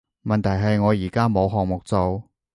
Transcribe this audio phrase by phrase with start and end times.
[0.23, 2.27] 問題係我而家冇項目做